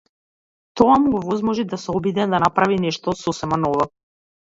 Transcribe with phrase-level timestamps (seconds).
[0.81, 3.93] Тоа му овозможи да се обиде да направи нешто сосема ново.